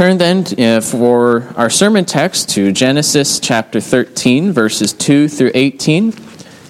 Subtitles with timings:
[0.00, 6.14] Turn then uh, for our sermon text to Genesis chapter 13, verses 2 through 18.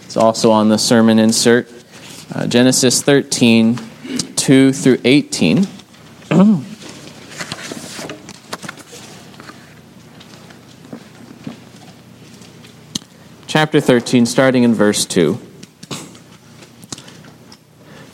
[0.03, 1.69] It's also on the sermon insert.
[2.35, 3.79] Uh, Genesis 13,
[4.35, 5.65] 2 through 18.
[13.47, 15.39] chapter 13, starting in verse 2.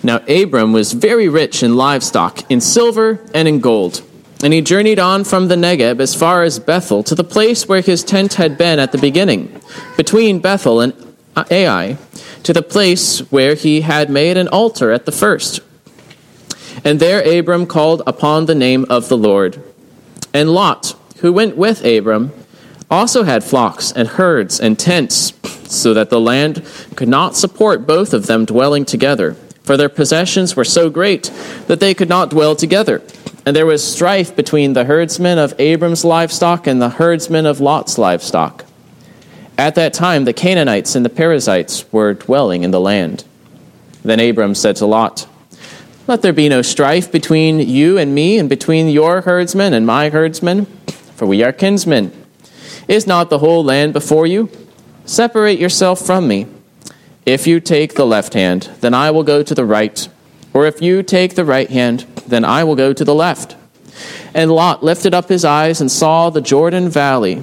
[0.03, 4.03] Now Abram was very rich in livestock, in silver, and in gold.
[4.47, 7.81] And he journeyed on from the Negeb as far as Bethel to the place where
[7.81, 9.61] his tent had been at the beginning,
[9.97, 10.95] between Bethel and
[11.51, 11.99] Ai,
[12.45, 15.59] to the place where he had made an altar at the first.
[16.85, 19.61] And there Abram called upon the name of the Lord.
[20.33, 22.31] And Lot, who went with Abram,
[22.89, 25.33] also had flocks and herds and tents,
[25.69, 29.35] so that the land could not support both of them dwelling together,
[29.65, 31.33] for their possessions were so great
[31.67, 33.03] that they could not dwell together.
[33.47, 37.97] And there was strife between the herdsmen of Abram's livestock and the herdsmen of Lot's
[37.97, 38.65] livestock.
[39.57, 43.25] At that time, the Canaanites and the Perizzites were dwelling in the land.
[44.03, 45.29] Then Abram said to Lot,
[46.09, 50.11] Let there be no strife between you and me, and between your herdsmen and my
[50.11, 50.67] herdsmen,
[51.15, 52.13] for we are kinsmen.
[52.89, 54.51] Is not the whole land before you?
[55.05, 56.47] Separate yourself from me.
[57.25, 60.09] If you take the left hand, then I will go to the right,
[60.53, 63.57] or if you take the right hand, then I will go to the left.
[64.35, 67.43] And Lot lifted up his eyes and saw the Jordan Valley.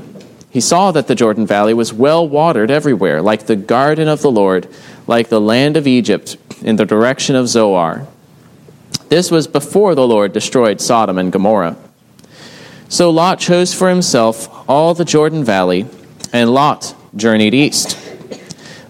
[0.50, 4.30] He saw that the Jordan Valley was well watered everywhere, like the garden of the
[4.30, 4.67] Lord,
[5.08, 8.08] like the land of Egypt, in the direction of Zoar.
[9.09, 11.76] This was before the Lord destroyed Sodom and Gomorrah.
[12.89, 15.88] So Lot chose for himself all the Jordan Valley,
[16.31, 17.98] and Lot journeyed east.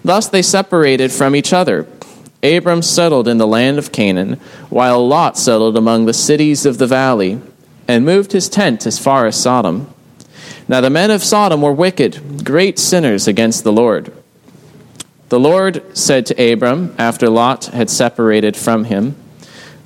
[0.03, 1.87] Thus they separated from each other
[2.43, 4.33] Abram settled in the land of Canaan,
[4.69, 7.39] while Lot settled among the cities of the valley,
[7.87, 9.93] and moved his tent as far as Sodom.
[10.67, 14.11] Now the men of Sodom were wicked, great sinners against the Lord.
[15.29, 19.15] The Lord said to Abram, after Lot had separated from him,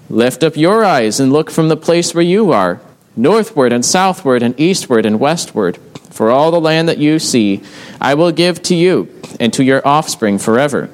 [0.09, 2.79] Lift up your eyes and look from the place where you are,
[3.15, 5.77] northward and southward and eastward and westward.
[6.09, 7.61] For all the land that you see,
[8.01, 9.09] I will give to you
[9.39, 10.89] and to your offspring forever.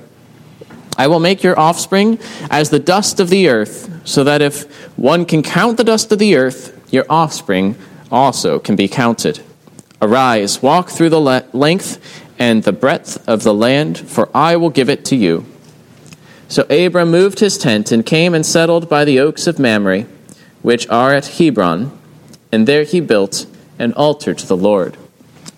[0.98, 4.64] I will make your offspring as the dust of the earth, so that if
[4.98, 7.76] one can count the dust of the earth, your offspring
[8.12, 9.40] also can be counted.
[10.02, 11.22] Arise, walk through the
[11.54, 15.46] length and the breadth of the land, for I will give it to you.
[16.48, 20.06] So Abram moved his tent and came and settled by the oaks of Mamre,
[20.62, 21.98] which are at Hebron,
[22.52, 23.48] and there he built
[23.80, 24.98] an altar to the Lord.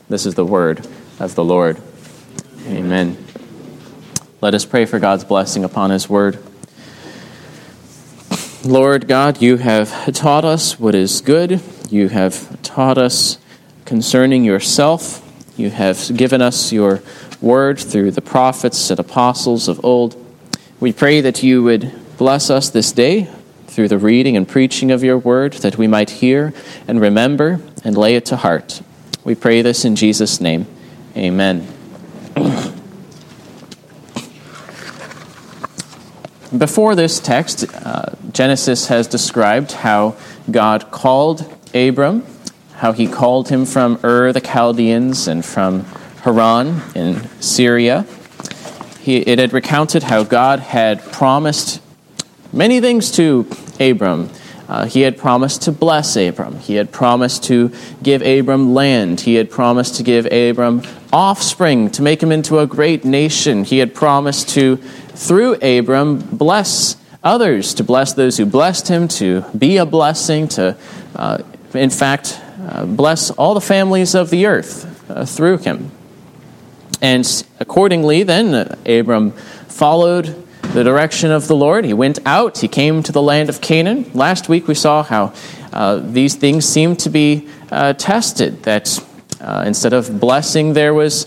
[0.08, 0.88] This is the word
[1.20, 1.82] of the Lord.
[2.68, 3.25] Amen.
[4.42, 6.38] Let us pray for God's blessing upon His word.
[8.66, 11.62] Lord God, you have taught us what is good.
[11.90, 13.38] You have taught us
[13.86, 15.22] concerning yourself.
[15.56, 17.02] You have given us your
[17.40, 20.16] word through the prophets and apostles of old.
[20.80, 23.30] We pray that you would bless us this day
[23.68, 26.54] through the reading and preaching of your word, that we might hear
[26.88, 28.82] and remember and lay it to heart.
[29.24, 30.66] We pray this in Jesus' name.
[31.16, 31.75] Amen.
[36.58, 40.16] Before this text, uh, Genesis has described how
[40.50, 42.24] God called Abram,
[42.76, 45.84] how he called him from Ur the Chaldeans and from
[46.22, 48.06] Haran in Syria.
[49.02, 51.82] He, it had recounted how God had promised
[52.54, 53.48] many things to
[53.80, 54.30] Abram.
[54.68, 56.58] Uh, he had promised to bless Abram.
[56.60, 57.72] He had promised to
[58.02, 59.22] give Abram land.
[59.22, 60.84] He had promised to give Abram
[61.14, 63.64] offspring, to make him into a great nation.
[63.64, 64.80] He had promised to
[65.16, 70.78] through Abram, bless others, to bless those who blessed him, to be a blessing, to,
[71.16, 71.40] uh,
[71.74, 72.40] in fact,
[72.70, 75.92] uh, bless all the families of the earth uh, through him.
[77.02, 77.26] And
[77.60, 80.44] accordingly, then, uh, Abram followed
[80.74, 81.86] the direction of the Lord.
[81.86, 84.12] He went out, he came to the land of Canaan.
[84.14, 85.34] Last week we saw how
[85.74, 89.00] uh, these things seemed to be uh, tested, that
[89.66, 91.26] instead of blessing, there was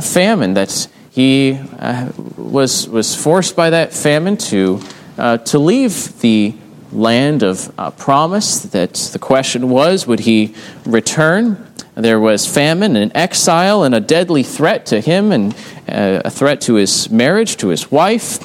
[0.00, 0.88] famine, that
[1.18, 4.80] he uh, was, was forced by that famine to,
[5.18, 6.54] uh, to leave the
[6.92, 8.60] land of uh, promise.
[8.60, 10.54] That the question was, would he
[10.86, 11.66] return?
[11.96, 15.54] There was famine and exile and a deadly threat to him and
[15.88, 18.38] uh, a threat to his marriage, to his wife.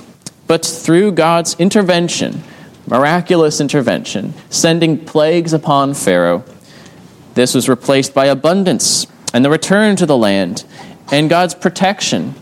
[0.47, 2.41] But through God's intervention,
[2.87, 6.43] miraculous intervention, sending plagues upon Pharaoh,
[7.35, 10.65] this was replaced by abundance and the return to the land
[11.11, 12.33] and God's protection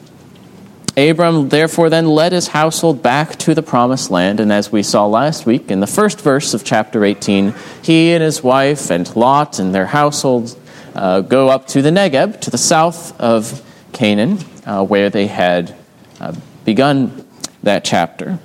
[0.97, 5.05] Abram therefore then led his household back to the promised land, and as we saw
[5.05, 9.59] last week in the first verse of chapter 18, he and his wife and Lot
[9.59, 10.57] and their households
[10.93, 15.75] uh, go up to the Negeb, to the south of Canaan, uh, where they had
[16.19, 16.35] uh,
[16.65, 17.25] begun
[17.63, 18.39] that chapter.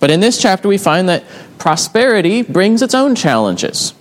[0.00, 1.24] But in this chapter, we find that
[1.58, 3.94] prosperity brings its own challenges.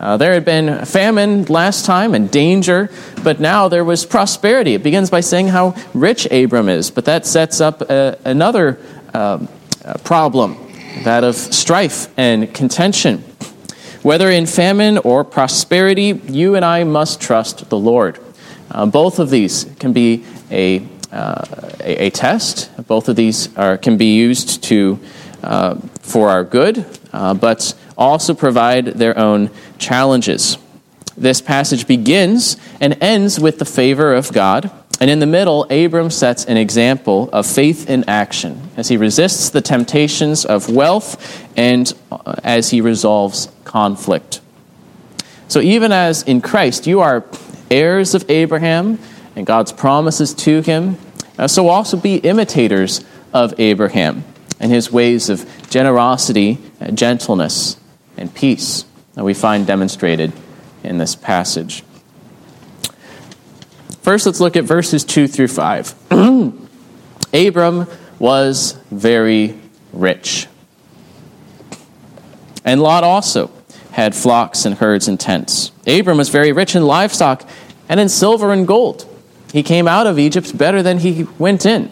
[0.00, 2.88] Uh, there had been famine last time and danger,
[3.24, 4.74] but now there was prosperity.
[4.74, 8.78] It begins by saying how rich Abram is, but that sets up a, another
[9.12, 9.44] uh,
[10.04, 10.56] problem
[11.04, 13.24] that of strife and contention.
[14.02, 18.18] Whether in famine or prosperity, you and I must trust the Lord.
[18.70, 21.44] Uh, both of these can be a, uh,
[21.80, 22.70] a, a, test.
[22.86, 25.00] Both of these are, can be used to,
[25.42, 30.56] uh, for our good, uh, but also provide their own challenges.
[31.16, 34.70] This passage begins and ends with the favor of God.
[35.00, 39.50] And in the middle, Abram sets an example of faith in action as he resists
[39.50, 44.40] the temptations of wealth and uh, as he resolves conflict.
[45.48, 47.24] So, even as in Christ you are
[47.70, 48.98] heirs of Abraham
[49.36, 50.96] and God's promises to him,
[51.38, 54.24] uh, so also be imitators of Abraham
[54.60, 57.76] and his ways of generosity, and gentleness,
[58.18, 58.84] and peace
[59.14, 60.32] that we find demonstrated
[60.84, 61.82] in this passage.
[64.02, 65.94] First, let's look at verses 2 through 5.
[67.34, 67.86] Abram
[68.18, 69.58] was very
[69.92, 70.46] rich.
[72.64, 73.50] And Lot also
[73.92, 75.72] had flocks and herds and tents.
[75.86, 77.48] Abram was very rich in livestock
[77.88, 79.06] and in silver and gold.
[79.52, 81.90] He came out of Egypt better than he went in.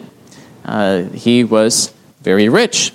[0.63, 2.93] Uh, he was very rich.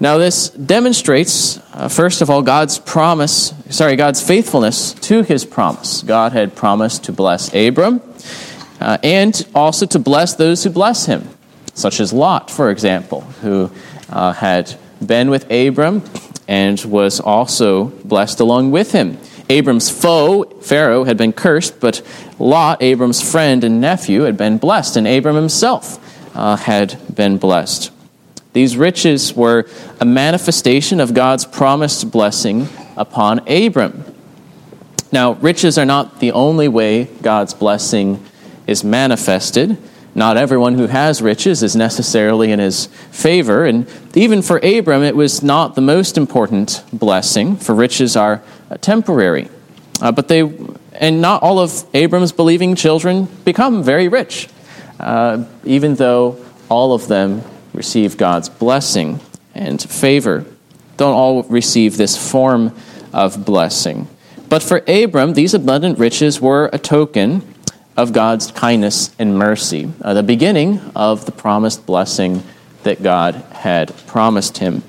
[0.00, 6.02] Now, this demonstrates, uh, first of all, God's promise, sorry, God's faithfulness to his promise.
[6.02, 8.00] God had promised to bless Abram
[8.80, 11.28] uh, and also to bless those who bless him,
[11.74, 13.72] such as Lot, for example, who
[14.08, 14.72] uh, had
[15.04, 16.04] been with Abram
[16.46, 19.18] and was also blessed along with him.
[19.50, 22.02] Abram's foe, Pharaoh, had been cursed, but
[22.38, 25.98] Lot, Abram's friend and nephew, had been blessed, and Abram himself
[26.36, 27.90] uh, had been blessed.
[28.58, 29.66] These riches were
[30.00, 34.04] a manifestation of God's promised blessing upon Abram.
[35.12, 38.20] Now, riches are not the only way God's blessing
[38.66, 39.78] is manifested.
[40.16, 43.64] Not everyone who has riches is necessarily in his favor.
[43.64, 48.42] And even for Abram, it was not the most important blessing, for riches are
[48.80, 49.48] temporary.
[50.02, 50.40] Uh, but they,
[50.94, 54.48] and not all of Abram's believing children become very rich,
[54.98, 57.44] uh, even though all of them
[57.78, 59.20] receive God's blessing
[59.54, 60.44] and favor.
[60.98, 62.76] Don't all receive this form
[63.14, 64.08] of blessing.
[64.48, 67.54] But for Abram, these abundant riches were a token
[67.96, 72.42] of God's kindness and mercy, uh, the beginning of the promised blessing
[72.82, 74.82] that God had promised him.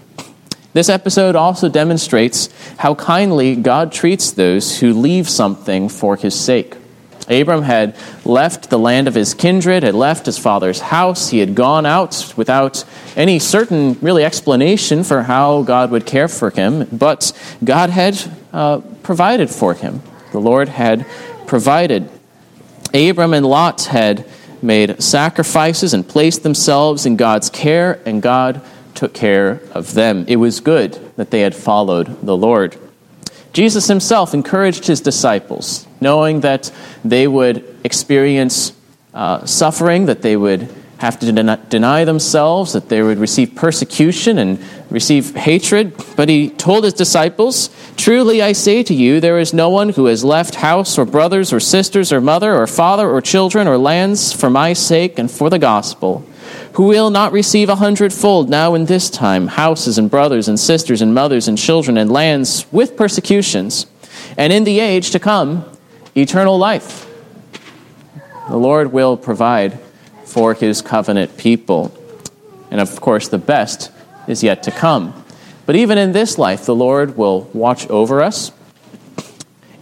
[0.74, 6.75] This episode also demonstrates how kindly God treats those who leave something for his sake.
[7.27, 7.95] Abram had
[8.25, 11.30] left the land of his kindred, had left his father's house.
[11.30, 12.83] He had gone out without
[13.16, 17.31] any certain, really, explanation for how God would care for him, but
[17.63, 18.19] God had
[18.54, 20.01] uh, provided for him.
[20.31, 21.06] The Lord had
[21.48, 22.10] provided.
[22.94, 24.25] Abram and Lot had
[24.62, 28.62] made sacrifices and placed themselves in God's care, and God
[28.95, 30.25] took care of them.
[30.27, 32.77] It was good that they had followed the Lord.
[33.54, 36.71] Jesus himself encouraged his disciples, knowing that
[37.03, 38.73] they would experience
[39.13, 44.59] uh, suffering, that they would have to deny themselves, that they would receive persecution and
[44.89, 45.94] receive hatred.
[46.18, 50.07] But he told his disciples, Truly I say to you, there is no one who
[50.07, 54.33] has left house or brothers or sisters or mother or father or children or lands
[54.33, 56.25] for my sake and for the gospel
[56.73, 61.01] who will not receive a hundredfold now in this time houses and brothers and sisters
[61.01, 63.85] and mothers and children and lands with persecutions,
[64.37, 65.65] and in the age to come,
[66.21, 67.07] eternal life.
[68.49, 69.80] The Lord will provide
[70.26, 71.94] for his covenant people.
[72.71, 73.92] And of course, the best
[74.28, 75.23] is yet to come.
[75.66, 78.52] But even in this life, the Lord will watch over us.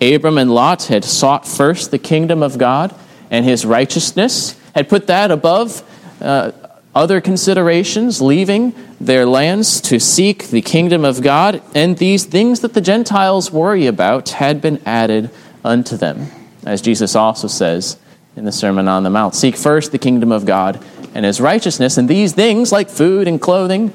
[0.02, 2.94] Abram and Lot had sought first the kingdom of God
[3.32, 5.82] and his righteousness, had put that above
[6.22, 6.52] uh,
[6.94, 12.74] other considerations, leaving their lands to seek the kingdom of God, and these things that
[12.74, 15.30] the Gentiles worry about had been added
[15.64, 16.28] unto them.
[16.66, 17.98] As Jesus also says
[18.36, 20.84] in the Sermon on the Mount Seek first the kingdom of God
[21.14, 23.92] and his righteousness, and these things, like food and clothing,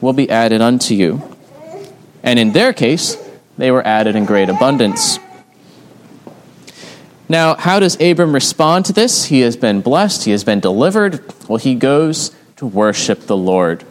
[0.00, 1.22] will be added unto you.
[2.22, 3.16] And in their case,
[3.58, 5.18] they were added in great abundance.
[7.28, 9.24] Now, how does Abram respond to this?
[9.24, 11.24] He has been blessed, he has been delivered.
[11.48, 13.84] Well, he goes to worship the Lord.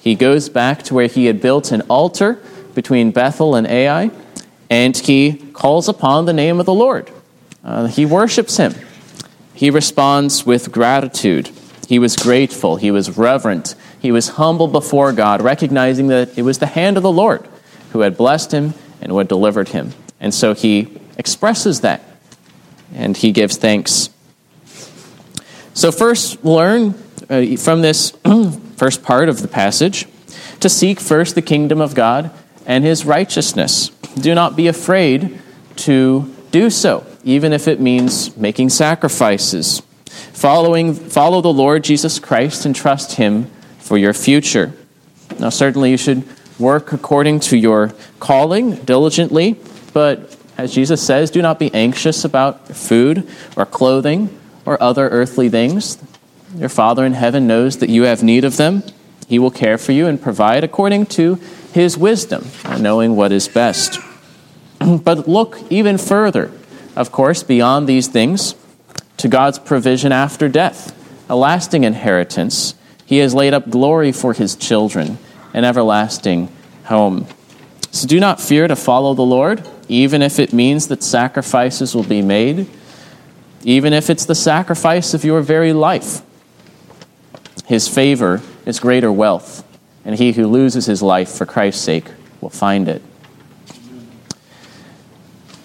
[0.00, 2.40] He goes back to where he had built an altar
[2.74, 4.10] between Bethel and Ai,
[4.68, 7.10] and he calls upon the name of the Lord.
[7.64, 8.74] Uh, he worships him.
[9.54, 11.50] He responds with gratitude.
[11.88, 12.76] He was grateful.
[12.76, 13.74] He was reverent.
[14.00, 17.46] He was humble before God, recognizing that it was the hand of the Lord
[17.92, 19.92] who had blessed him and who had delivered him.
[20.20, 22.02] And so he expresses that
[22.94, 24.10] and he gives thanks.
[25.74, 26.94] So, first, learn
[27.30, 28.10] uh, from this
[28.76, 30.06] first part of the passage
[30.60, 32.30] to seek first the kingdom of God
[32.66, 33.88] and his righteousness.
[34.14, 35.40] Do not be afraid
[35.86, 39.82] to do so, even if it means making sacrifices.
[40.32, 43.46] Following, follow the Lord Jesus Christ and trust him
[43.78, 44.72] for your future.
[45.38, 46.24] Now, certainly, you should
[46.58, 49.56] work according to your calling diligently,
[49.92, 54.28] but as Jesus says, do not be anxious about food or clothing
[54.64, 55.98] or other earthly things.
[56.56, 58.82] Your Father in heaven knows that you have need of them.
[59.26, 61.40] He will care for you and provide according to
[61.72, 62.46] his wisdom,
[62.78, 63.98] knowing what is best.
[65.04, 66.50] But look even further,
[66.96, 68.54] of course, beyond these things,
[69.16, 70.96] to God's provision after death,
[71.28, 72.74] a lasting inheritance.
[73.06, 75.18] He has laid up glory for his children,
[75.54, 76.48] an everlasting
[76.84, 77.26] home.
[77.90, 82.04] So do not fear to follow the Lord, even if it means that sacrifices will
[82.04, 82.66] be made,
[83.64, 86.22] even if it's the sacrifice of your very life.
[87.66, 89.62] His favor is greater wealth,
[90.04, 92.06] and he who loses his life for Christ's sake
[92.40, 93.02] will find it.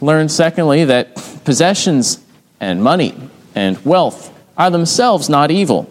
[0.02, 2.24] Learn, secondly, that possessions
[2.60, 3.16] and money
[3.56, 5.90] and wealth are themselves not evil.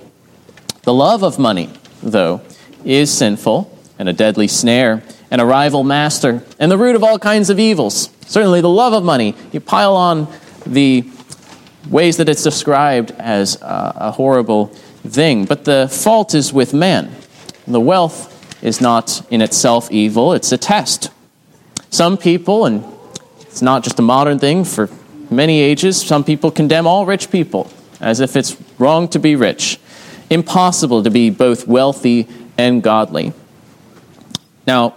[0.82, 1.70] The love of money,
[2.02, 2.40] though,
[2.84, 7.18] is sinful and a deadly snare and a rival master and the root of all
[7.18, 8.10] kinds of evils.
[8.26, 10.28] Certainly, the love of money, you pile on
[10.64, 11.04] the
[11.90, 14.66] ways that it's described as a horrible
[15.06, 15.44] thing.
[15.44, 17.12] But the fault is with man.
[17.66, 18.32] The wealth
[18.62, 21.10] is not in itself evil, it's a test.
[21.90, 22.84] Some people, and
[23.56, 24.90] it's not just a modern thing, for
[25.30, 27.70] many ages, some people condemn all rich people
[28.02, 29.80] as if it's wrong to be rich,
[30.28, 33.32] impossible to be both wealthy and godly.
[34.66, 34.94] Now,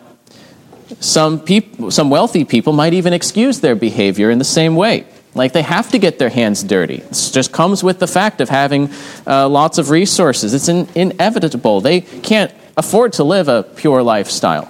[0.99, 5.07] some, people, some wealthy people might even excuse their behavior in the same way.
[5.33, 6.95] Like they have to get their hands dirty.
[6.95, 8.89] It just comes with the fact of having
[9.25, 10.53] uh, lots of resources.
[10.53, 11.79] It's in, inevitable.
[11.79, 14.69] They can't afford to live a pure lifestyle.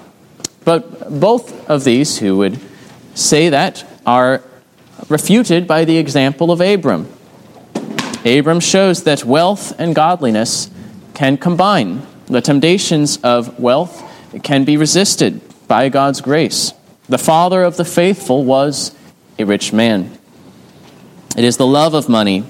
[0.63, 2.68] But both of these who would
[3.19, 4.41] say that are
[5.07, 7.07] refuted by the example of Abram.
[8.25, 10.69] Abram shows that wealth and godliness
[11.13, 12.05] can combine.
[12.27, 14.03] The temptations of wealth
[14.43, 16.73] can be resisted by God's grace.
[17.07, 18.95] The father of the faithful was
[19.37, 20.17] a rich man.
[21.37, 22.43] It is the love of money,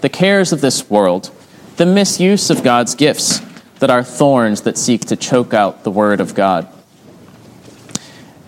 [0.00, 1.30] the cares of this world,
[1.76, 3.40] the misuse of God's gifts
[3.80, 6.68] that are thorns that seek to choke out the word of God.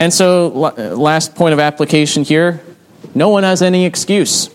[0.01, 2.63] And so, uh, last point of application here
[3.15, 4.51] no one has any excuse.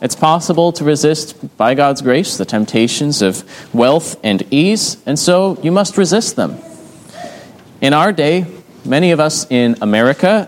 [0.00, 5.58] It's possible to resist, by God's grace, the temptations of wealth and ease, and so
[5.62, 6.58] you must resist them.
[7.80, 8.46] In our day,
[8.84, 10.46] many of us in America,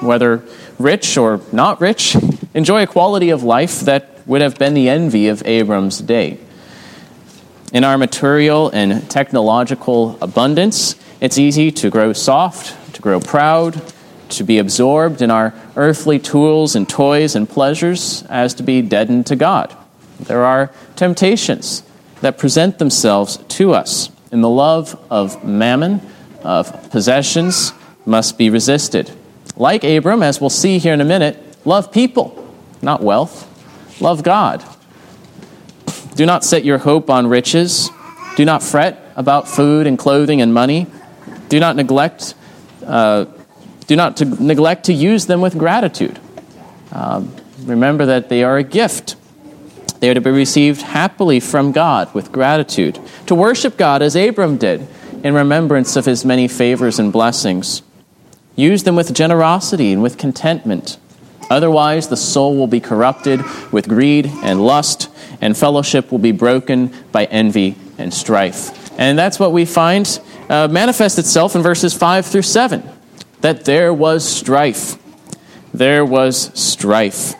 [0.00, 0.44] whether
[0.78, 2.16] rich or not rich,
[2.54, 6.38] enjoy a quality of life that would have been the envy of Abram's day.
[7.72, 13.80] In our material and technological abundance, it's easy to grow soft, to grow proud,
[14.28, 19.24] to be absorbed in our earthly tools and toys and pleasures as to be deadened
[19.24, 19.72] to God.
[20.18, 21.84] There are temptations
[22.22, 26.00] that present themselves to us, and the love of mammon,
[26.42, 27.72] of possessions,
[28.04, 29.12] must be resisted.
[29.54, 32.52] Like Abram, as we'll see here in a minute, love people,
[32.82, 33.46] not wealth.
[34.00, 34.64] Love God.
[36.16, 37.90] Do not set your hope on riches.
[38.34, 40.88] Do not fret about food and clothing and money.
[41.48, 42.34] Do not neglect.
[42.88, 43.26] Uh,
[43.86, 46.18] do not to neglect to use them with gratitude.
[46.90, 49.16] Um, remember that they are a gift.
[50.00, 52.98] They are to be received happily from God with gratitude.
[53.26, 54.86] To worship God as Abram did,
[55.22, 57.82] in remembrance of his many favors and blessings.
[58.56, 60.98] Use them with generosity and with contentment.
[61.50, 63.40] Otherwise, the soul will be corrupted
[63.72, 65.08] with greed and lust,
[65.40, 68.92] and fellowship will be broken by envy and strife.
[68.98, 70.06] And that's what we find
[70.48, 72.88] uh, manifest itself in verses 5 through 7
[73.40, 74.96] that there was strife.
[75.72, 77.34] There was strife.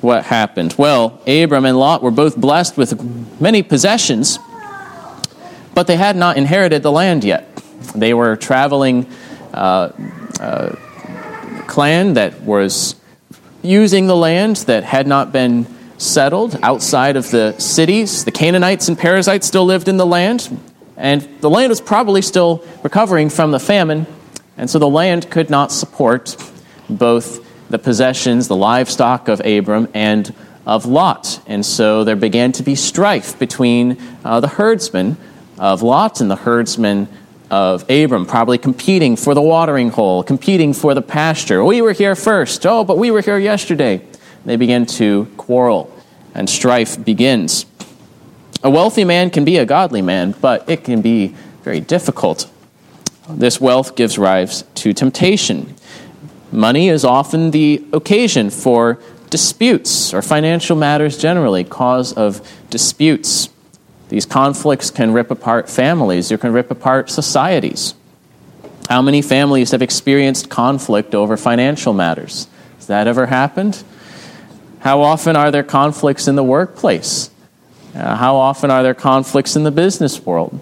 [0.00, 0.74] What happened?
[0.78, 4.38] Well, Abram and Lot were both blessed with many possessions,
[5.74, 7.54] but they had not inherited the land yet.
[7.94, 9.06] They were traveling
[9.52, 9.90] uh,
[10.40, 10.74] uh,
[11.66, 12.94] clan that was
[13.62, 15.66] using the land that had not been
[16.00, 18.24] settled outside of the cities.
[18.24, 20.48] The Canaanites and Perizzites still lived in the land,
[20.96, 24.06] and the land was probably still recovering from the famine,
[24.56, 26.36] and so the land could not support
[26.88, 30.34] both the possessions, the livestock of Abram, and
[30.66, 31.40] of Lot.
[31.46, 35.16] And so there began to be strife between uh, the herdsmen
[35.58, 37.08] of Lot and the herdsmen
[37.50, 41.64] of Abram, probably competing for the watering hole, competing for the pasture.
[41.64, 42.64] We were here first.
[42.64, 44.02] Oh, but we were here yesterday.
[44.44, 45.94] They begin to quarrel,
[46.34, 47.66] and strife begins.
[48.62, 52.50] A wealthy man can be a godly man, but it can be very difficult.
[53.28, 55.74] This wealth gives rise to temptation.
[56.52, 58.98] Money is often the occasion for
[59.30, 63.48] disputes or financial matters generally, cause of disputes.
[64.08, 67.94] These conflicts can rip apart families, they can rip apart societies.
[68.88, 72.48] How many families have experienced conflict over financial matters?
[72.76, 73.84] Has that ever happened?
[74.80, 77.30] How often are there conflicts in the workplace?
[77.94, 80.58] Uh, how often are there conflicts in the business world?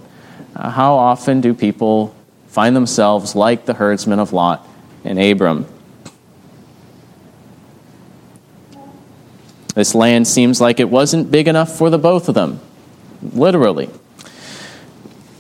[0.56, 2.14] Uh, how often do people
[2.48, 4.66] find themselves like the herdsmen of Lot
[5.04, 5.66] and Abram?
[9.76, 12.58] This land seems like it wasn't big enough for the both of them,
[13.22, 13.88] literally.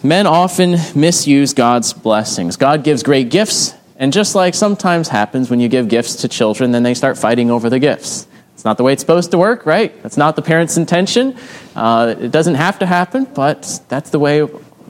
[0.04, 2.56] Men often misuse God's blessings.
[2.56, 6.70] God gives great gifts, and just like sometimes happens when you give gifts to children,
[6.70, 8.28] then they start fighting over the gifts.
[8.58, 10.02] It's not the way it's supposed to work, right?
[10.02, 11.36] That's not the parent's intention.
[11.76, 14.42] Uh, it doesn't have to happen, but that's the way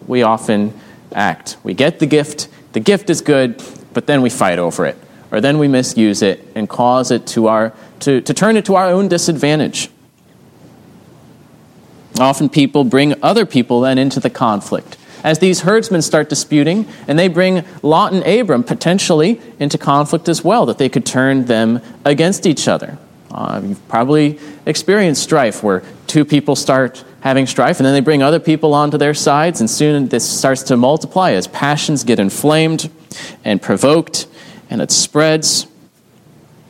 [0.06, 0.72] we often
[1.12, 1.58] act.
[1.62, 4.96] We get the gift, the gift is good, but then we fight over it
[5.30, 8.74] or then we misuse it and cause it to, our, to, to turn it to
[8.74, 9.90] our own disadvantage.
[12.18, 14.96] Often people bring other people then into the conflict.
[15.22, 20.42] As these herdsmen start disputing, and they bring Lot and Abram potentially into conflict as
[20.42, 22.96] well, that they could turn them against each other.
[23.30, 28.22] Uh, you've probably experienced strife where two people start having strife, and then they bring
[28.22, 32.90] other people onto their sides, and soon this starts to multiply as passions get inflamed
[33.44, 34.26] and provoked,
[34.70, 35.66] and it spreads,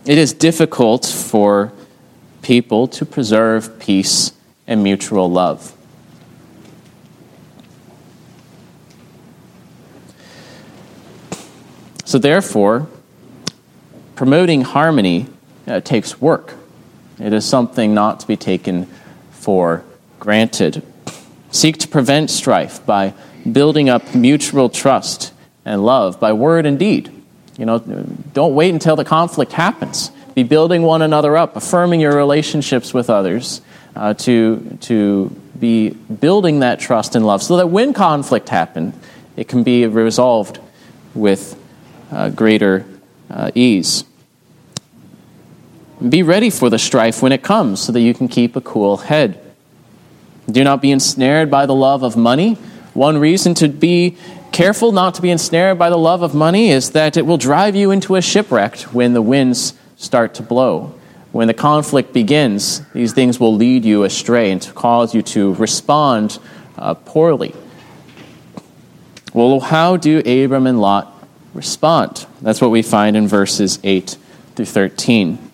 [0.05, 1.73] it is difficult for
[2.43, 4.33] people to preserve peace
[4.67, 5.75] and mutual love.
[12.05, 12.89] So, therefore,
[14.17, 15.27] promoting harmony
[15.69, 16.55] uh, takes work.
[17.21, 18.87] It is something not to be taken
[19.31, 19.85] for
[20.19, 20.83] granted.
[21.51, 23.15] Seek to prevent strife by
[23.51, 25.33] building up mutual trust
[25.65, 27.11] and love by word and deed.
[27.57, 30.11] You know, don't wait until the conflict happens.
[30.35, 33.61] Be building one another up, affirming your relationships with others,
[33.97, 38.95] uh, to, to be building that trust and love so that when conflict happens,
[39.37, 40.61] it can be resolved
[41.15, 41.61] with
[42.13, 42.87] uh, greater
[43.31, 44.05] uh, ease.
[46.07, 48.99] Be ready for the strife when it comes so that you can keep a cool
[48.99, 49.41] head.
[50.49, 52.55] Do not be ensnared by the love of money.
[52.95, 54.17] One reason to be
[54.53, 57.75] careful not to be ensnared by the love of money is that it will drive
[57.75, 60.95] you into a shipwreck when the winds start to blow.
[61.33, 66.39] When the conflict begins, these things will lead you astray and cause you to respond
[66.77, 67.55] uh, poorly.
[69.35, 71.13] Well, how do Abram and Lot
[71.55, 72.27] respond?
[72.41, 74.17] That's what we find in verses 8
[74.55, 75.48] through 13.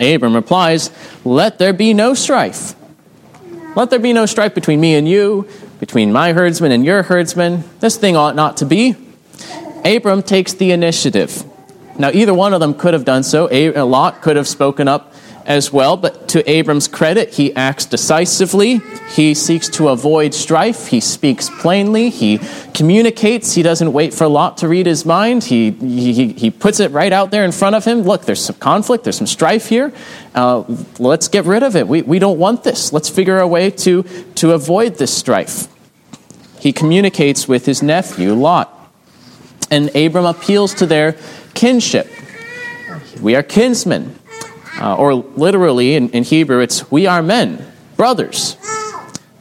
[0.00, 0.90] Abram replies,
[1.24, 2.74] Let there be no strife.
[3.76, 5.48] Let there be no strife between me and you,
[5.80, 7.64] between my herdsmen and your herdsmen.
[7.80, 8.96] This thing ought not to be.
[9.84, 11.44] Abram takes the initiative.
[11.98, 13.46] Now, either one of them could have done so.
[13.84, 15.12] Lot could have spoken up
[15.46, 18.80] as well, but to Abram's credit, he acts decisively.
[19.10, 20.88] He seeks to avoid strife.
[20.88, 22.10] He speaks plainly.
[22.10, 22.40] He
[22.74, 23.54] communicates.
[23.54, 25.44] He doesn't wait for Lot to read his mind.
[25.44, 28.02] He, he, he puts it right out there in front of him.
[28.02, 29.92] Look, there's some conflict, there's some strife here.
[30.34, 30.64] Uh,
[30.98, 31.86] let's get rid of it.
[31.86, 32.92] We, we don't want this.
[32.92, 34.02] Let's figure a way to,
[34.36, 35.68] to avoid this strife.
[36.58, 38.70] He communicates with his nephew, Lot.
[39.70, 41.16] And Abram appeals to their
[41.54, 42.08] kinship.
[43.20, 44.18] We are kinsmen.
[44.80, 48.56] Uh, or literally in, in Hebrew, it's we are men, brothers.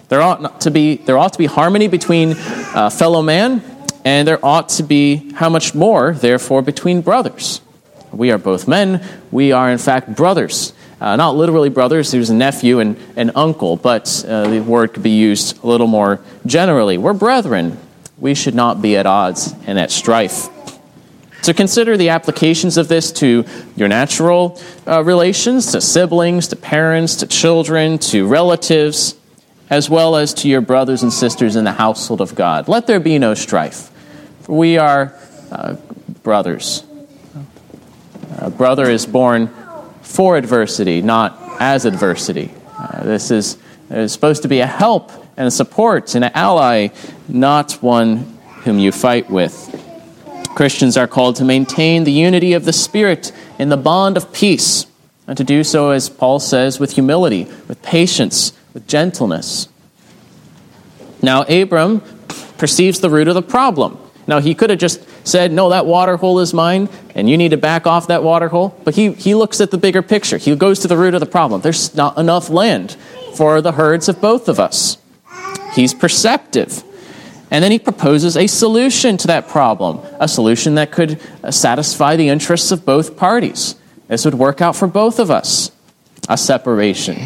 [0.10, 3.64] There ought to be there ought to be harmony between uh, fellow man,
[4.04, 7.62] and there ought to be how much more, therefore, between brothers.
[8.12, 9.02] We are both men.
[9.32, 10.74] We are in fact brothers.
[11.00, 12.12] Uh, not literally brothers.
[12.12, 15.88] There's a nephew and an uncle, but uh, the word could be used a little
[15.88, 16.98] more generally.
[16.98, 17.80] We're brethren.
[18.20, 20.50] We should not be at odds and at strife.
[21.42, 27.16] So consider the applications of this to your natural uh, relations, to siblings, to parents,
[27.18, 29.16] to children, to relatives,
[29.70, 32.68] as well as to your brothers and sisters in the household of God.
[32.68, 33.90] Let there be no strife,
[34.42, 35.16] for we are
[35.52, 35.78] uh,
[36.22, 36.84] brothers.
[38.38, 39.50] A brother is born
[40.02, 42.52] for adversity, not as adversity.
[42.78, 43.58] Uh, this is,
[43.90, 46.90] is supposed to be a help and a support and an ally,
[47.28, 49.88] not one whom you fight with.
[50.56, 54.86] Christians are called to maintain the unity of the Spirit in the bond of peace,
[55.28, 59.70] and to do so, as Paul says, with humility, with patience, with gentleness.
[61.22, 62.02] Now, Abram
[62.58, 63.98] perceives the root of the problem.
[64.28, 67.50] Now, he could have just said, No, that water hole is mine, and you need
[67.50, 68.78] to back off that water hole.
[68.84, 70.38] But he, he looks at the bigger picture.
[70.38, 71.62] He goes to the root of the problem.
[71.62, 72.98] There's not enough land
[73.36, 74.98] for the herds of both of us.
[75.74, 76.84] He's perceptive.
[77.52, 82.16] And then he proposes a solution to that problem, a solution that could uh, satisfy
[82.16, 83.76] the interests of both parties.
[84.08, 85.72] This would work out for both of us
[86.30, 87.18] a separation.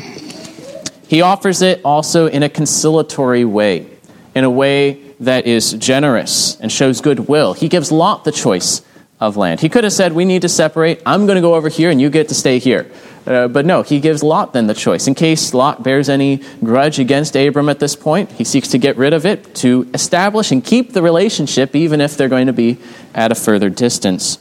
[1.07, 3.87] He offers it also in a conciliatory way,
[4.33, 7.53] in a way that is generous and shows goodwill.
[7.53, 8.81] He gives Lot the choice
[9.19, 9.59] of land.
[9.59, 11.01] He could have said, We need to separate.
[11.05, 12.89] I'm going to go over here and you get to stay here.
[13.25, 15.07] Uh, but no, he gives Lot then the choice.
[15.07, 18.97] In case Lot bears any grudge against Abram at this point, he seeks to get
[18.97, 22.77] rid of it, to establish and keep the relationship, even if they're going to be
[23.15, 24.37] at a further distance.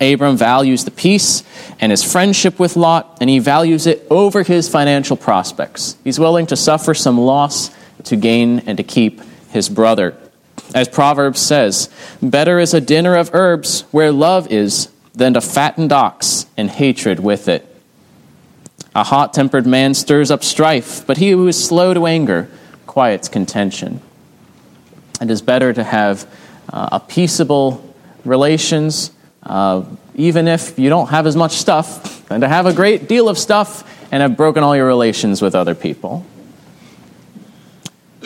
[0.00, 1.42] Abram values the peace
[1.80, 5.96] and his friendship with Lot, and he values it over his financial prospects.
[6.04, 7.70] He's willing to suffer some loss
[8.04, 10.16] to gain and to keep his brother.
[10.74, 11.88] As Proverbs says,
[12.22, 17.18] better is a dinner of herbs where love is than a fattened ox and hatred
[17.20, 17.66] with it.
[18.94, 22.48] A hot tempered man stirs up strife, but he who is slow to anger
[22.86, 24.00] quiets contention.
[25.20, 26.26] It is better to have
[26.72, 29.10] uh, a peaceable relations,
[29.42, 33.28] uh, even if you don't have as much stuff, than to have a great deal
[33.28, 36.24] of stuff and have broken all your relations with other people.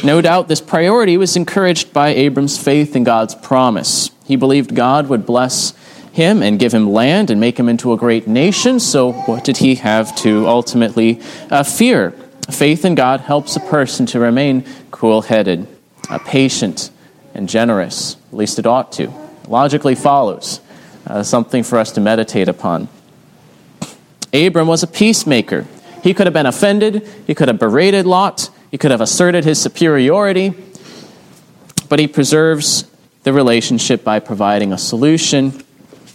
[0.02, 4.10] No doubt this priority was encouraged by Abram's faith in God's promise.
[4.24, 5.72] He believed God would bless
[6.12, 8.80] him and give him land and make him into a great nation.
[8.80, 12.12] So, what did he have to ultimately uh, fear?
[12.50, 15.66] Faith in God helps a person to remain cool headed,
[16.10, 16.90] uh, patient,
[17.34, 18.16] and generous.
[18.28, 19.12] At least it ought to.
[19.48, 20.60] Logically follows.
[21.06, 22.88] Uh, something for us to meditate upon.
[24.32, 25.66] Abram was a peacemaker.
[26.02, 29.62] He could have been offended, he could have berated Lot, he could have asserted his
[29.62, 30.52] superiority,
[31.88, 32.90] but he preserves
[33.22, 35.62] the relationship by providing a solution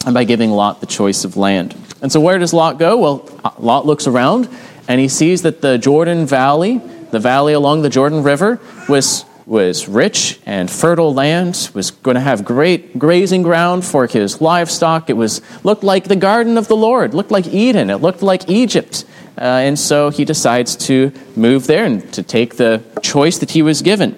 [0.06, 1.74] and by giving Lot the choice of land.
[2.02, 2.98] And so, where does Lot go?
[2.98, 4.50] Well, Lot looks around
[4.90, 9.88] and he sees that the Jordan Valley, the valley along the Jordan River, was, was
[9.88, 15.10] rich and fertile land, was going to have great grazing ground for his livestock.
[15.10, 18.50] It was, looked like the garden of the Lord, looked like Eden, it looked like
[18.50, 19.06] Egypt.
[19.40, 23.62] Uh, and so he decides to move there and to take the choice that he
[23.62, 24.18] was given.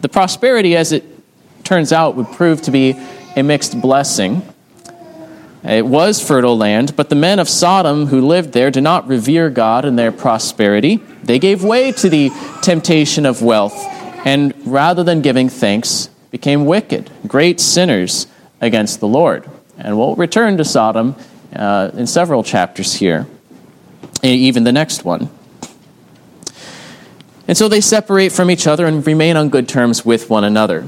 [0.00, 1.04] The prosperity, as it
[1.62, 2.98] turns out, would prove to be
[3.36, 4.42] a mixed blessing.
[5.62, 9.50] It was fertile land, but the men of Sodom who lived there did not revere
[9.50, 10.96] God in their prosperity.
[11.22, 12.30] They gave way to the
[12.62, 13.76] temptation of wealth,
[14.24, 18.26] and rather than giving thanks, became wicked, great sinners
[18.62, 19.46] against the Lord.
[19.76, 21.14] And we'll return to Sodom
[21.54, 23.26] uh, in several chapters here
[24.22, 25.30] even the next one.
[27.46, 30.86] And so they separate from each other and remain on good terms with one another.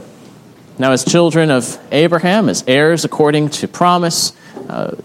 [0.78, 4.32] Now, as children of Abraham, as heirs according to promise,
[4.68, 4.96] uh,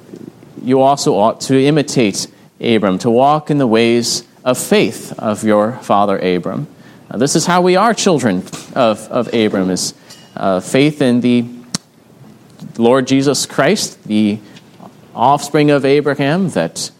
[0.61, 2.27] you also ought to imitate
[2.59, 6.67] Abram, to walk in the ways of faith of your father Abram.
[7.09, 9.93] Uh, this is how we are children of, of Abram, is
[10.35, 11.45] uh, faith in the
[12.77, 14.39] Lord Jesus Christ, the
[15.13, 16.91] offspring of Abraham, that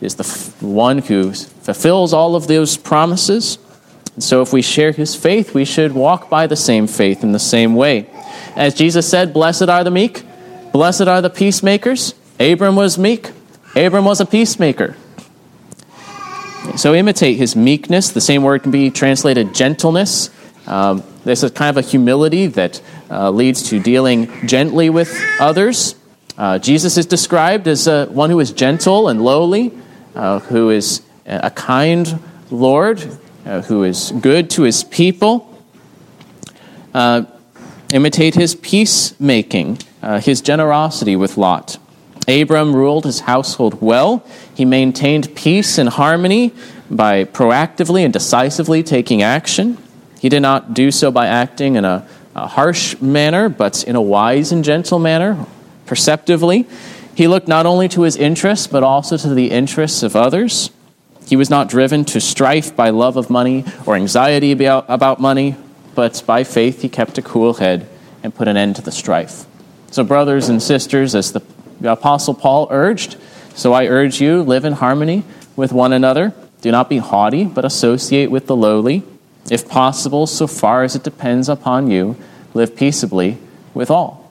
[0.00, 3.58] is the one who fulfills all of those promises.
[4.14, 7.32] And so, if we share his faith, we should walk by the same faith in
[7.32, 8.08] the same way.
[8.56, 10.24] As Jesus said, Blessed are the meek,
[10.72, 12.14] blessed are the peacemakers.
[12.40, 13.30] Abram was meek,
[13.74, 14.96] Abram was a peacemaker.
[16.76, 18.10] So, imitate his meekness.
[18.10, 20.30] The same word can be translated gentleness.
[20.66, 25.94] Um, this is kind of a humility that uh, leads to dealing gently with others.
[26.36, 29.72] Uh, Jesus is described as uh, one who is gentle and lowly,
[30.18, 35.44] uh, who is a kind Lord, uh, who is good to his people.
[36.92, 37.22] Uh,
[37.92, 41.78] imitate his peacemaking, uh, his generosity with Lot.
[42.26, 44.26] Abram ruled his household well.
[44.54, 46.52] He maintained peace and harmony
[46.90, 49.78] by proactively and decisively taking action.
[50.20, 54.02] He did not do so by acting in a, a harsh manner, but in a
[54.02, 55.46] wise and gentle manner,
[55.86, 56.66] perceptively.
[57.18, 60.70] He looked not only to his interests, but also to the interests of others.
[61.26, 65.56] He was not driven to strife by love of money or anxiety about money,
[65.96, 67.88] but by faith he kept a cool head
[68.22, 69.46] and put an end to the strife.
[69.90, 71.42] So, brothers and sisters, as the
[71.82, 73.16] Apostle Paul urged,
[73.52, 75.24] So I urge you, live in harmony
[75.56, 76.32] with one another.
[76.60, 79.02] Do not be haughty, but associate with the lowly.
[79.50, 82.14] If possible, so far as it depends upon you,
[82.54, 83.38] live peaceably
[83.74, 84.27] with all.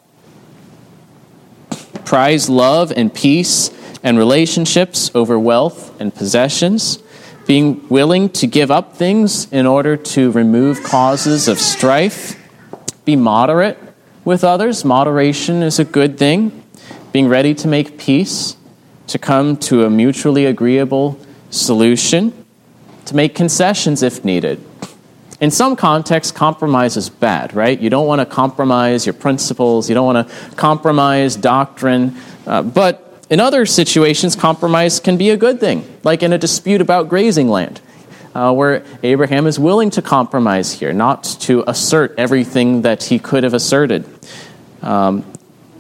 [2.08, 3.70] Prize love and peace
[4.02, 7.00] and relationships over wealth and possessions,
[7.46, 12.42] being willing to give up things in order to remove causes of strife.
[13.04, 13.78] Be moderate
[14.24, 14.86] with others.
[14.86, 16.64] Moderation is a good thing.
[17.12, 18.56] Being ready to make peace,
[19.08, 22.32] to come to a mutually agreeable solution,
[23.04, 24.64] to make concessions if needed.
[25.40, 27.80] In some contexts, compromise is bad, right?
[27.80, 32.18] You don't want to compromise your principles, you don't want to compromise doctrine.
[32.48, 36.82] Uh, but in other situations, compromise can be a good thing, like in a dispute
[36.82, 37.82] about grazing land.
[38.34, 43.44] Uh, where Abraham is willing to compromise here, not to assert everything that he could
[43.44, 44.06] have asserted.
[44.84, 45.26] Um,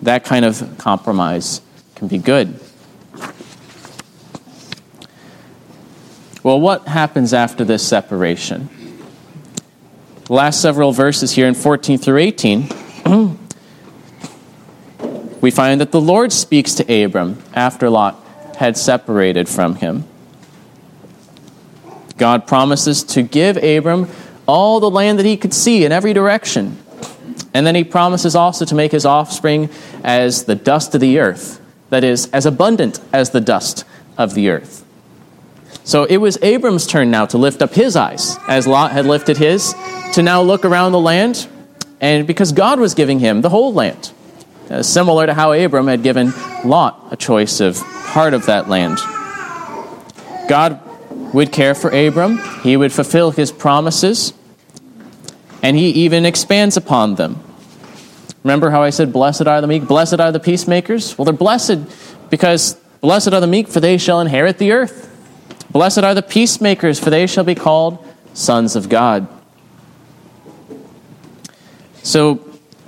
[0.01, 1.61] that kind of compromise
[1.93, 2.59] can be good.
[6.41, 8.69] Well, what happens after this separation?
[10.27, 12.69] The last several verses here in 14 through 18,
[15.39, 18.21] we find that the Lord speaks to Abram after Lot
[18.57, 20.03] had separated from him.
[22.17, 24.09] God promises to give Abram
[24.45, 26.77] all the land that he could see in every direction.
[27.53, 29.69] And then he promises also to make his offspring
[30.03, 33.85] as the dust of the earth, that is, as abundant as the dust
[34.17, 34.83] of the earth.
[35.85, 39.37] So it was Abram's turn now to lift up his eyes, as Lot had lifted
[39.37, 39.73] his,
[40.17, 41.47] to now look around the land,
[42.01, 44.11] and because God was giving him the whole land,
[44.67, 46.33] uh, similar to how Abram had given
[46.65, 47.77] Lot a choice of
[48.07, 48.97] part of that land.
[50.49, 50.81] God
[51.35, 54.33] would care for Abram, he would fulfill his promises,
[55.61, 57.39] and he even expands upon them.
[58.43, 61.15] Remember how I said, Blessed are the meek, blessed are the peacemakers?
[61.15, 65.13] Well, they're blessed because blessed are the meek, for they shall inherit the earth.
[65.69, 68.03] Blessed are the peacemakers, for they shall be called
[68.33, 69.27] sons of God.
[72.07, 72.35] So,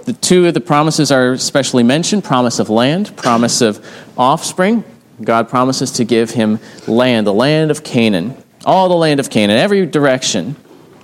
[0.05, 3.85] the two of the promises are specially mentioned promise of land, promise of
[4.17, 4.85] offspring.
[5.21, 9.57] God promises to give him land, the land of Canaan, all the land of Canaan,
[9.57, 10.55] every direction.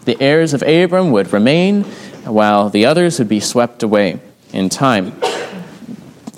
[0.05, 1.83] The heirs of Abram would remain,
[2.23, 4.21] while the others would be swept away
[4.53, 5.11] in time.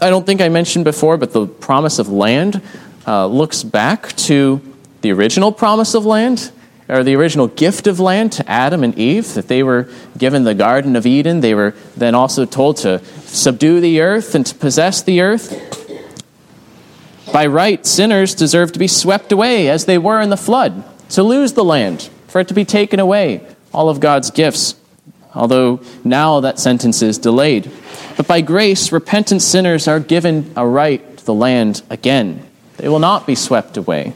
[0.02, 2.60] I don't think I mentioned before, but the promise of land
[3.06, 4.60] uh, looks back to
[5.02, 6.52] the original promise of land,
[6.90, 10.56] or the original gift of land to Adam and Eve, that they were given the
[10.56, 11.42] Garden of Eden.
[11.42, 15.76] They were then also told to subdue the earth and to possess the earth.
[17.34, 21.24] By right, sinners deserve to be swept away as they were in the flood, to
[21.24, 24.76] lose the land, for it to be taken away, all of God's gifts.
[25.36, 27.70] Although now that sentence is delayed.
[28.16, 32.48] But by grace, repentant sinners are given a right to the land again.
[32.78, 34.16] They will not be swept away.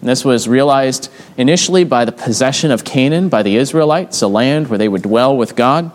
[0.00, 4.68] And this was realized initially by the possession of Canaan by the Israelites, a land
[4.68, 5.90] where they would dwell with God.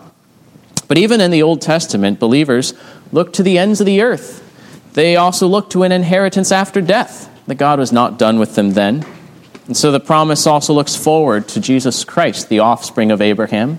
[0.88, 2.74] But even in the Old Testament, believers
[3.12, 4.40] looked to the ends of the earth.
[4.94, 8.72] They also looked to an inheritance after death, that God was not done with them
[8.72, 9.06] then.
[9.66, 13.78] And so the promise also looks forward to Jesus Christ, the offspring of Abraham,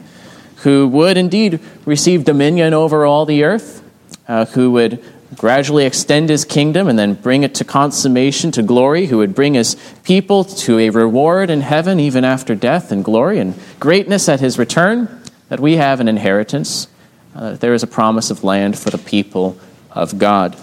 [0.58, 3.84] who would indeed receive dominion over all the earth,
[4.28, 5.04] uh, who would
[5.36, 9.54] gradually extend his kingdom and then bring it to consummation, to glory, who would bring
[9.54, 14.40] his people to a reward in heaven even after death and glory and greatness at
[14.40, 16.88] his return, that we have an inheritance.
[17.36, 19.58] Uh, there is a promise of land for the people
[19.92, 20.58] of God.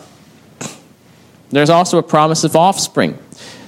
[1.50, 3.18] There's also a promise of offspring.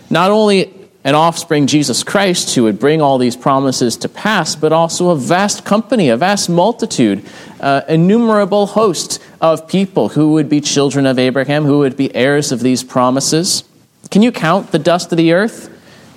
[0.08, 0.72] Not only
[1.04, 5.16] an offspring, Jesus Christ, who would bring all these promises to pass, but also a
[5.16, 7.24] vast company, a vast multitude,
[7.62, 12.50] uh, innumerable host of people who would be children of Abraham, who would be heirs
[12.52, 13.64] of these promises.
[14.10, 15.70] Can you count the dust of the earth?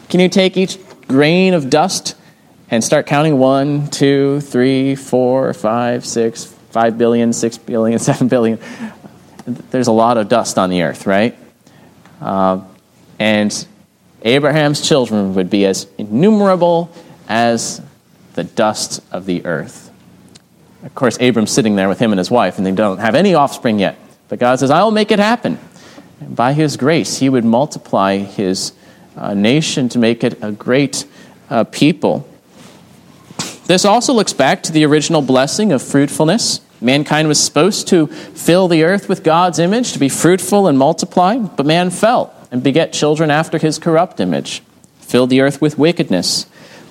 [0.10, 0.78] Can you take each
[1.08, 2.16] grain of dust
[2.72, 8.60] and start counting one, two, three, four, five, six, five billion, six billion, seven billion?
[9.46, 11.38] There's a lot of dust on the earth, right?
[12.20, 12.62] Uh,
[13.20, 13.68] and
[14.24, 16.92] Abraham's children would be as innumerable
[17.30, 17.82] as
[18.34, 19.85] the dust of the earth.
[20.86, 23.34] Of course, Abram's sitting there with him and his wife, and they don't have any
[23.34, 23.98] offspring yet.
[24.30, 25.58] But God says, I'll make it happen.
[26.20, 28.72] And by his grace, he would multiply his
[29.18, 31.06] uh, nation to make it a great
[31.50, 32.28] uh, people.
[33.66, 36.62] This also looks back to the original blessing of fruitfulness.
[36.82, 41.38] Mankind was supposed to fill the earth with God's image, to be fruitful and multiply,
[41.38, 44.62] but man fell and beget children after his corrupt image,
[45.00, 46.46] filled the earth with wickedness.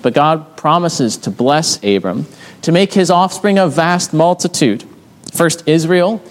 [0.05, 2.27] But God promises to bless Abram,
[2.61, 4.83] to make his offspring a vast multitude.
[5.33, 6.21] First Israel,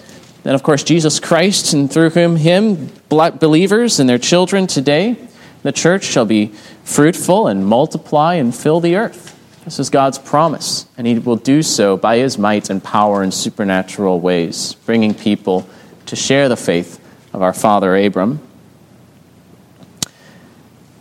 [0.45, 5.17] Then, of course, Jesus Christ, and through him, him, believers and their children today,
[5.65, 6.53] the church shall be
[6.85, 9.37] fruitful and multiply and fill the earth.
[9.65, 13.33] This is God's promise, and He will do so by His might and power in
[13.33, 15.69] supernatural ways, bringing people
[16.07, 17.01] to share the faith
[17.33, 18.39] of our father Abram.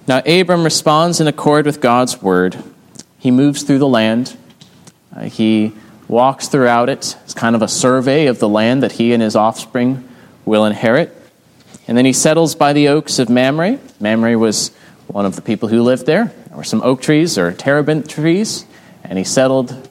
[0.07, 2.61] Now, Abram responds in accord with God's word.
[3.19, 4.37] He moves through the land.
[5.15, 5.71] Uh, he
[6.07, 7.15] walks throughout it.
[7.23, 10.07] It's kind of a survey of the land that he and his offspring
[10.45, 11.15] will inherit.
[11.87, 13.79] And then he settles by the oaks of Mamre.
[13.99, 14.69] Mamre was
[15.07, 16.25] one of the people who lived there.
[16.47, 18.65] There were some oak trees or terebinth trees,
[19.03, 19.89] and he settled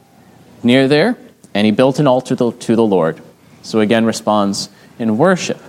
[0.62, 1.16] near there,
[1.54, 3.20] and he built an altar to the Lord.
[3.62, 5.60] So again, responds in worship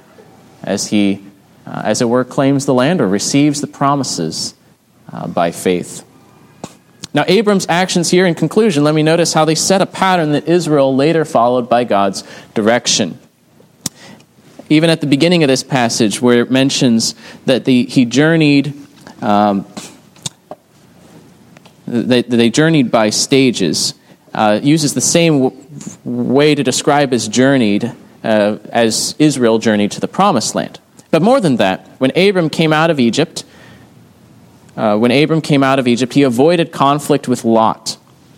[0.63, 1.23] as he,
[1.65, 4.53] uh, as it were, claims the land or receives the promises
[5.11, 6.03] uh, by faith.
[7.13, 10.47] Now, Abram's actions here, in conclusion, let me notice how they set a pattern that
[10.47, 12.23] Israel later followed by God's
[12.55, 13.19] direction.
[14.69, 17.13] Even at the beginning of this passage, where it mentions
[17.45, 18.73] that the, he journeyed,
[19.21, 19.67] um,
[21.85, 23.93] they, they, journeyed by stages,
[24.33, 25.67] uh, uses the same w-
[26.03, 30.79] way to describe his journeyed uh, as Israel journeyed to the promised land.
[31.13, 33.45] But more than that, when Abram came out of Egypt,
[34.75, 37.97] uh, when Abram came out of Egypt, he avoided conflict with Lot,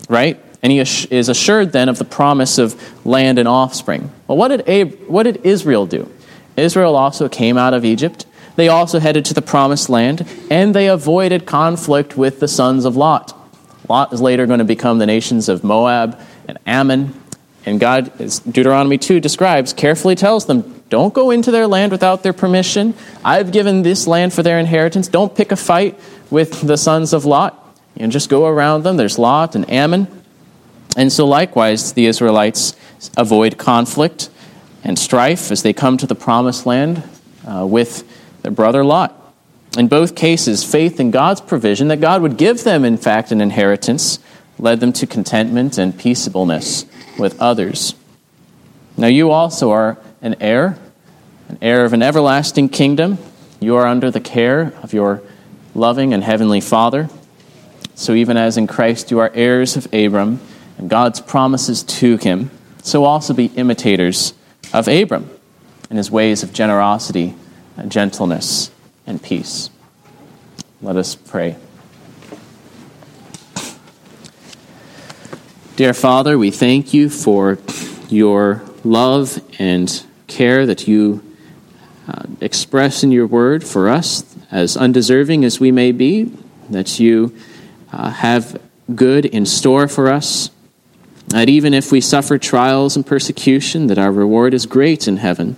[0.09, 0.37] right?
[0.61, 4.11] And he is assured then of the promise of land and offspring.
[4.27, 6.11] Well, what did, Ab- what did Israel do?
[6.57, 8.25] Israel also came out of Egypt.
[8.57, 12.97] They also headed to the promised land, and they avoided conflict with the sons of
[12.97, 13.33] Lot.
[13.87, 17.13] Lot is later going to become the nations of Moab and Ammon.
[17.65, 22.23] And God, as Deuteronomy 2 describes, carefully tells them, don't go into their land without
[22.23, 22.93] their permission.
[23.23, 25.07] I've given this land for their inheritance.
[25.07, 27.61] Don't pick a fight with the sons of Lot.
[27.97, 28.97] And just go around them.
[28.97, 30.07] There's Lot and Ammon.
[30.97, 32.75] And so, likewise, the Israelites
[33.17, 34.29] avoid conflict
[34.83, 37.03] and strife as they come to the promised land
[37.47, 38.03] uh, with
[38.41, 39.21] their brother Lot.
[39.77, 43.41] In both cases, faith in God's provision that God would give them, in fact, an
[43.41, 44.19] inheritance
[44.57, 46.85] led them to contentment and peaceableness
[47.17, 47.95] with others.
[48.97, 50.75] Now, you also are an heir,
[51.47, 53.19] an heir of an everlasting kingdom.
[53.59, 55.21] You are under the care of your
[55.75, 57.09] loving and heavenly Father.
[57.93, 60.39] So, even as in Christ you are heirs of Abram
[60.79, 62.49] and God's promises to him,
[62.81, 64.33] so also be imitators
[64.73, 65.29] of Abram
[65.91, 67.35] in his ways of generosity
[67.77, 68.71] and gentleness
[69.05, 69.69] and peace.
[70.81, 71.55] Let us pray.
[75.75, 77.59] Dear Father, we thank you for
[78.09, 80.03] your love and
[80.35, 81.23] care that you
[82.07, 86.31] uh, express in your word for us, as undeserving as we may be,
[86.69, 87.35] that you
[87.93, 88.61] uh, have
[88.93, 90.51] good in store for us,
[91.27, 95.55] that even if we suffer trials and persecution, that our reward is great in heaven.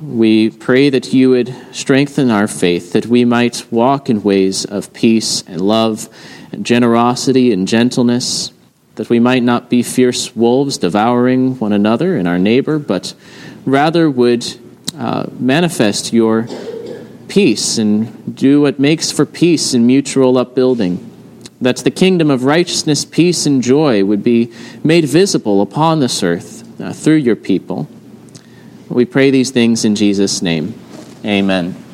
[0.00, 4.92] We pray that you would strengthen our faith, that we might walk in ways of
[4.92, 6.08] peace and love
[6.50, 8.52] and generosity and gentleness
[8.96, 13.14] that we might not be fierce wolves devouring one another and our neighbor, but
[13.66, 14.46] rather would
[14.96, 16.48] uh, manifest your
[17.28, 21.02] peace and do what makes for peace and mutual upbuilding.
[21.60, 24.52] That the kingdom of righteousness, peace, and joy would be
[24.84, 27.88] made visible upon this earth uh, through your people.
[28.88, 30.74] We pray these things in Jesus' name.
[31.24, 31.85] Amen.